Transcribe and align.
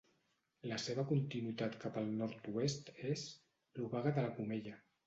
La 0.71 0.79
seva 0.85 1.05
continuïtat 1.11 1.77
cap 1.85 2.01
al 2.03 2.09
nord-oest 2.23 2.93
és 3.15 3.31
l'Obaga 3.79 4.17
de 4.19 4.27
la 4.29 4.35
Comella. 4.43 4.79